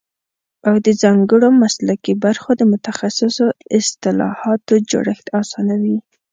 او 0.67 0.75
د 0.85 0.87
ځانګړو 1.01 1.47
مسلکي 1.63 2.13
برخو 2.25 2.49
د 2.55 2.61
متخصصو 2.71 3.45
اصطلاحاتو 3.77 4.73
جوړښت 4.91 5.25
اسانوي 5.41 5.97